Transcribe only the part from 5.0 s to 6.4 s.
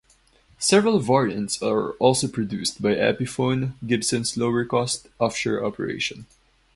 offshore operation.